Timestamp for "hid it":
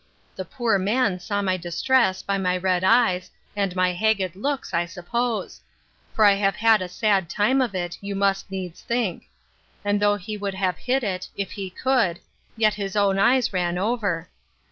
10.79-11.27